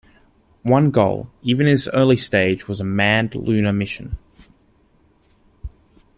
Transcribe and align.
One 0.63 0.89
goal, 0.89 1.29
even 1.43 1.67
in 1.67 1.75
this 1.75 1.87
early 1.93 2.17
stage, 2.17 2.67
was 2.67 2.79
a 2.79 2.83
manned 2.83 3.35
lunar 3.35 3.71
mission. 3.71 4.17